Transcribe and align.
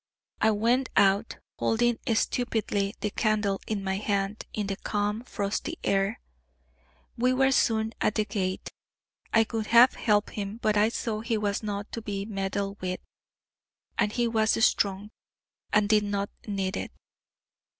I 0.41 0.49
went 0.49 0.89
out, 0.97 1.37
holding 1.59 1.99
stupidly 2.15 2.95
the 3.01 3.11
candle 3.11 3.61
in 3.67 3.83
my 3.83 3.97
hand 3.97 4.45
in 4.51 4.65
the 4.65 4.75
calm 4.77 5.23
frosty 5.23 5.77
air; 5.83 6.19
we 7.15 7.33
were 7.33 7.51
soon 7.51 7.93
at 8.01 8.15
the 8.15 8.25
gate. 8.25 8.71
I 9.31 9.43
could 9.43 9.67
have 9.67 9.93
helped 9.93 10.31
him, 10.31 10.57
but 10.59 10.75
I 10.75 10.89
saw 10.89 11.19
he 11.19 11.37
was 11.37 11.61
not 11.61 11.91
to 11.91 12.01
be 12.01 12.25
meddled 12.25 12.81
with, 12.81 12.99
and 13.95 14.11
he 14.11 14.27
was 14.27 14.65
strong, 14.65 15.11
and 15.71 15.87
did 15.87 16.01
not 16.03 16.31
need 16.47 16.77
it. 16.77 16.91